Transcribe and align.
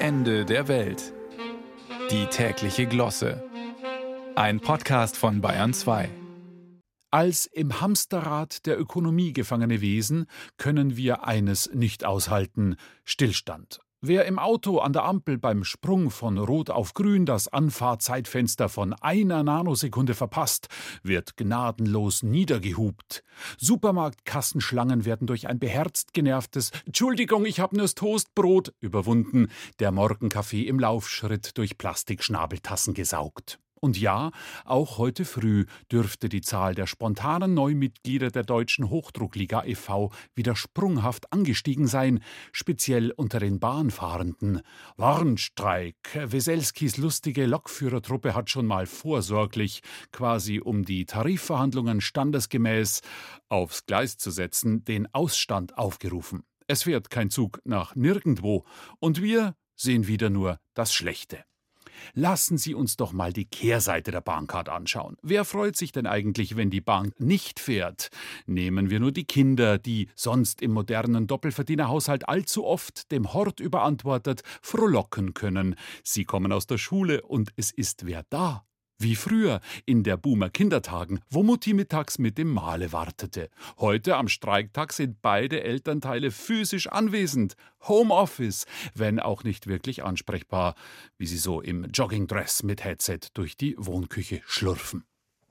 Ende 0.00 0.44
der 0.44 0.68
Welt. 0.68 1.12
Die 2.12 2.26
tägliche 2.26 2.86
Glosse. 2.86 3.42
Ein 4.36 4.60
Podcast 4.60 5.16
von 5.16 5.40
Bayern 5.40 5.74
2. 5.74 6.08
Als 7.10 7.46
im 7.46 7.80
Hamsterrad 7.80 8.64
der 8.66 8.78
Ökonomie 8.78 9.32
gefangene 9.32 9.80
Wesen 9.80 10.26
können 10.56 10.96
wir 10.96 11.24
eines 11.24 11.74
nicht 11.74 12.04
aushalten 12.04 12.76
Stillstand. 13.04 13.80
Wer 14.00 14.26
im 14.26 14.38
Auto 14.38 14.78
an 14.78 14.92
der 14.92 15.04
Ampel 15.04 15.38
beim 15.38 15.64
Sprung 15.64 16.12
von 16.12 16.38
Rot 16.38 16.70
auf 16.70 16.94
Grün 16.94 17.26
das 17.26 17.48
Anfahrzeitfenster 17.48 18.68
von 18.68 18.92
einer 18.92 19.42
Nanosekunde 19.42 20.14
verpasst, 20.14 20.68
wird 21.02 21.36
gnadenlos 21.36 22.22
niedergehupt. 22.22 23.24
Supermarktkassenschlangen 23.58 25.04
werden 25.04 25.26
durch 25.26 25.48
ein 25.48 25.58
beherzt 25.58 26.12
genervtes 26.12 26.70
Entschuldigung, 26.86 27.44
ich 27.44 27.58
hab 27.58 27.72
nur's 27.72 27.96
Toastbrot 27.96 28.72
überwunden, 28.78 29.48
der 29.80 29.90
Morgenkaffee 29.90 30.68
im 30.68 30.78
Laufschritt 30.78 31.58
durch 31.58 31.76
Plastikschnabeltassen 31.76 32.94
gesaugt. 32.94 33.58
Und 33.80 33.98
ja, 33.98 34.30
auch 34.64 34.98
heute 34.98 35.24
früh 35.24 35.66
dürfte 35.90 36.28
die 36.28 36.40
Zahl 36.40 36.74
der 36.74 36.86
spontanen 36.86 37.54
Neumitglieder 37.54 38.30
der 38.30 38.42
deutschen 38.42 38.90
Hochdruckliga 38.90 39.64
e.V. 39.64 40.10
wieder 40.34 40.56
sprunghaft 40.56 41.32
angestiegen 41.32 41.86
sein, 41.86 42.20
speziell 42.52 43.12
unter 43.12 43.40
den 43.40 43.60
Bahnfahrenden. 43.60 44.62
Warnstreik. 44.96 45.96
Weselskis 46.14 46.96
lustige 46.96 47.46
Lokführertruppe 47.46 48.34
hat 48.34 48.50
schon 48.50 48.66
mal 48.66 48.86
vorsorglich, 48.86 49.82
quasi 50.12 50.60
um 50.60 50.84
die 50.84 51.06
Tarifverhandlungen 51.06 52.00
standesgemäß 52.00 53.02
aufs 53.48 53.86
Gleis 53.86 54.18
zu 54.18 54.30
setzen, 54.30 54.84
den 54.84 55.12
Ausstand 55.14 55.78
aufgerufen. 55.78 56.42
Es 56.66 56.82
fährt 56.82 57.10
kein 57.10 57.30
Zug 57.30 57.60
nach 57.64 57.94
nirgendwo, 57.94 58.64
und 58.98 59.22
wir 59.22 59.54
sehen 59.74 60.06
wieder 60.06 60.28
nur 60.28 60.60
das 60.74 60.92
Schlechte. 60.92 61.47
Lassen 62.14 62.58
Sie 62.58 62.74
uns 62.74 62.96
doch 62.96 63.12
mal 63.12 63.32
die 63.32 63.44
Kehrseite 63.44 64.10
der 64.10 64.20
Bahncard 64.20 64.68
anschauen. 64.68 65.16
Wer 65.22 65.44
freut 65.44 65.76
sich 65.76 65.92
denn 65.92 66.06
eigentlich, 66.06 66.56
wenn 66.56 66.70
die 66.70 66.80
Bahn 66.80 67.12
nicht 67.18 67.60
fährt? 67.60 68.08
Nehmen 68.46 68.90
wir 68.90 69.00
nur 69.00 69.12
die 69.12 69.24
Kinder, 69.24 69.78
die 69.78 70.08
sonst 70.14 70.62
im 70.62 70.72
modernen 70.72 71.26
Doppelverdienerhaushalt 71.26 72.28
allzu 72.28 72.64
oft 72.64 73.10
dem 73.12 73.32
Hort 73.32 73.60
überantwortet 73.60 74.42
frohlocken 74.62 75.34
können. 75.34 75.74
Sie 76.02 76.24
kommen 76.24 76.52
aus 76.52 76.66
der 76.66 76.78
Schule 76.78 77.22
und 77.22 77.50
es 77.56 77.70
ist 77.70 78.06
wer 78.06 78.24
da? 78.30 78.64
Wie 79.00 79.14
früher, 79.14 79.60
in 79.86 80.02
der 80.02 80.16
Boomer 80.16 80.50
Kindertagen, 80.50 81.20
wo 81.30 81.44
Mutti 81.44 81.72
mittags 81.72 82.18
mit 82.18 82.36
dem 82.36 82.52
Male 82.52 82.90
wartete. 82.92 83.48
Heute 83.78 84.16
am 84.16 84.26
Streiktag 84.26 84.92
sind 84.92 85.22
beide 85.22 85.62
Elternteile 85.62 86.32
physisch 86.32 86.88
anwesend. 86.88 87.54
Homeoffice, 87.86 88.66
wenn 88.94 89.20
auch 89.20 89.44
nicht 89.44 89.68
wirklich 89.68 90.02
ansprechbar, 90.02 90.74
wie 91.16 91.26
sie 91.26 91.38
so 91.38 91.60
im 91.60 91.84
Joggingdress 91.84 92.64
mit 92.64 92.82
Headset 92.82 93.20
durch 93.34 93.56
die 93.56 93.76
Wohnküche 93.78 94.42
schlurfen. 94.46 95.04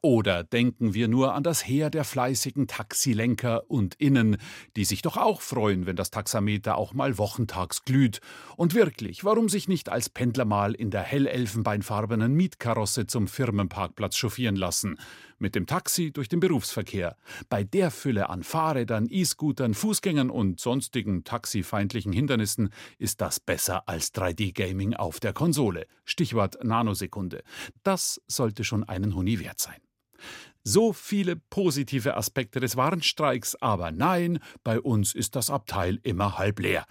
Oder 0.07 0.45
denken 0.45 0.93
wir 0.93 1.09
nur 1.09 1.33
an 1.33 1.43
das 1.43 1.67
Heer 1.67 1.89
der 1.89 2.05
fleißigen 2.05 2.67
Taxilenker 2.67 3.69
und 3.69 3.95
Innen, 3.95 4.37
die 4.77 4.85
sich 4.85 5.01
doch 5.01 5.17
auch 5.17 5.41
freuen, 5.41 5.85
wenn 5.85 5.97
das 5.97 6.11
Taxameter 6.11 6.77
auch 6.77 6.93
mal 6.93 7.17
wochentags 7.17 7.83
glüht. 7.83 8.21
Und 8.55 8.73
wirklich, 8.73 9.25
warum 9.25 9.49
sich 9.49 9.67
nicht 9.67 9.89
als 9.89 10.07
Pendler 10.07 10.45
mal 10.45 10.73
in 10.75 10.91
der 10.91 11.01
hellelfenbeinfarbenen 11.01 12.33
Mietkarosse 12.33 13.05
zum 13.05 13.27
Firmenparkplatz 13.27 14.15
chauffieren 14.15 14.55
lassen? 14.55 14.97
Mit 15.39 15.55
dem 15.55 15.65
Taxi 15.65 16.13
durch 16.13 16.29
den 16.29 16.39
Berufsverkehr. 16.39 17.17
Bei 17.49 17.65
der 17.65 17.91
Fülle 17.91 18.29
an 18.29 18.43
Fahrrädern, 18.43 19.07
E-Scootern, 19.09 19.73
Fußgängern 19.73 20.29
und 20.29 20.61
sonstigen 20.61 21.25
taxifeindlichen 21.25 22.13
Hindernissen 22.13 22.69
ist 22.97 23.19
das 23.19 23.41
besser 23.41 23.89
als 23.89 24.13
3D-Gaming 24.13 24.93
auf 24.93 25.19
der 25.19 25.33
Konsole. 25.33 25.85
Stichwort 26.05 26.63
Nanosekunde. 26.63 27.43
Das 27.83 28.21
sollte 28.25 28.63
schon 28.63 28.85
einen 28.85 29.13
Huni 29.13 29.41
wert 29.41 29.59
sein. 29.59 29.81
So 30.63 30.93
viele 30.93 31.35
positive 31.35 32.17
Aspekte 32.17 32.59
des 32.59 32.75
Warnstreiks, 32.75 33.55
aber 33.55 33.91
nein, 33.91 34.39
bei 34.63 34.79
uns 34.79 35.15
ist 35.15 35.35
das 35.35 35.49
Abteil 35.49 35.99
immer 36.03 36.37
halb 36.37 36.59
leer. 36.59 36.85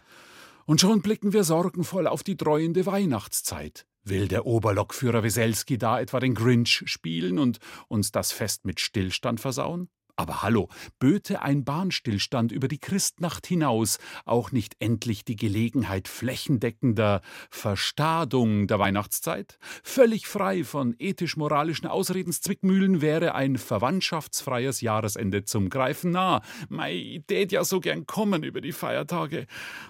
Und 0.65 0.81
schon 0.81 1.03
blicken 1.03 1.33
wir 1.33 1.45
sorgenvoll 1.45 2.07
auf 2.07 2.23
die 2.23 2.37
dreuende 2.37 2.87
Weihnachtszeit. 2.87 3.87
Will 4.03 4.29
der 4.29 4.47
Oberlokführer 4.47 5.23
Weselski 5.23 5.79
da 5.79 6.01
etwa 6.01 6.21
den 6.21 6.35
Grinch 6.35 6.85
spielen 6.87 7.39
und 7.39 7.59
uns 7.89 8.13
das 8.13 8.33
Fest 8.33 8.65
mit 8.65 8.81
Stillstand 8.81 9.41
versauen? 9.41 9.89
Aber 10.19 10.43
hallo, 10.43 10.71
böte 10.99 11.43
ein 11.43 11.65
Bahnstillstand 11.65 12.51
über 12.51 12.69
die 12.69 12.79
Christnacht 12.79 13.47
hinaus 13.47 13.99
auch 14.25 14.51
nicht 14.51 14.75
endlich 14.79 15.27
die 15.27 15.37
Gelegenheit 15.37 16.09
flächendeckender 16.09 17.21
Verstadung 17.51 18.67
der 18.67 18.79
Weihnachtszeit? 18.79 19.59
Völlig 19.83 20.27
frei 20.27 20.65
von 20.65 20.95
ethisch-moralischen 20.99 21.87
Ausredenszwickmühlen 21.87 23.03
wäre 23.03 23.35
ein 23.35 23.59
verwandtschaftsfreies 23.59 24.81
Jahresende 24.81 25.45
zum 25.45 25.69
Greifen 25.69 26.13
nah. 26.13 26.41
Mei, 26.71 27.23
tät 27.27 27.53
ja 27.53 27.63
so 27.63 27.81
gern 27.81 28.07
kommen 28.07 28.43
über 28.43 28.63
die 28.63 28.73
Feiertage. 28.73 29.47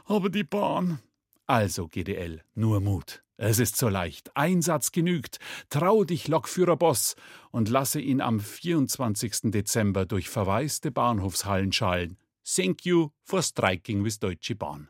Aber 0.07 0.29
die 0.29 0.45
Bahn. 0.45 0.99
Also, 1.47 1.87
GDL, 1.87 2.43
nur 2.57 2.81
Mut. 2.81 3.23
Es 3.39 3.59
ist 3.59 3.77
so 3.77 3.89
leicht. 3.89 4.35
Einsatz 4.35 4.93
genügt. 4.93 5.39
Trau 5.69 6.05
dich, 6.05 6.29
Lokführerboss, 6.29 7.17
und 7.51 7.69
lasse 7.69 8.01
ihn 8.01 8.21
am 8.21 8.41
24. 8.41 9.51
Dezember 9.51 10.07
durch 10.07 10.31
verwaiste 10.31 10.91
Bahnhofshallen 10.91 11.73
schallen. 11.73 12.17
Thank 12.45 12.87
you 12.87 13.11
for 13.25 13.43
striking 13.43 14.05
with 14.05 14.19
Deutsche 14.19 14.55
Bahn. 14.55 14.89